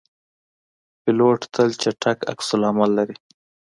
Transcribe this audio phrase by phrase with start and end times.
[1.01, 3.15] پیلوټ تل چټک عکس العمل لري.